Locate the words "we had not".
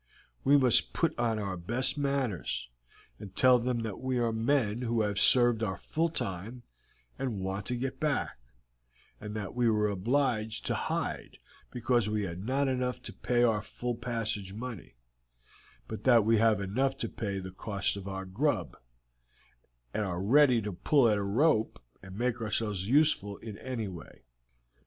12.09-12.67